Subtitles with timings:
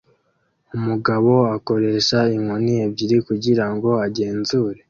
[0.77, 4.79] Umugabo akoresha inkoni ebyiri kugirango agenzure